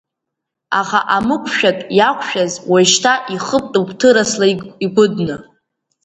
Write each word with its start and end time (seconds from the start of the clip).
Аха 0.79 0.99
амықәшәатә 1.15 1.83
иақәшәаз 1.97 2.53
уажәшьҭа 2.71 3.13
ихыбтәуп 3.33 3.89
ҭырасла 3.99 4.45
игәыдны. 4.85 5.35